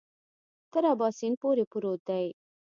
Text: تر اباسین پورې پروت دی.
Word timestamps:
تر 0.71 0.83
اباسین 0.93 1.33
پورې 1.41 1.63
پروت 1.71 2.01
دی. 2.09 2.27